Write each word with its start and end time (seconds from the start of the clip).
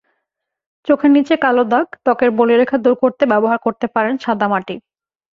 চোখের 0.87 1.11
নিচের 1.11 1.39
কালো 1.39 1.63
দাগ, 1.63 1.87
ত্বকের 2.03 2.29
বলিরেখা 2.31 2.77
দূর 2.77 2.95
করতে 3.03 3.23
ব্যবহার 3.25 3.57
করতে 3.57 3.85
পারেন 3.95 4.15
সাদা 4.17 4.47
মাটি। 4.47 4.75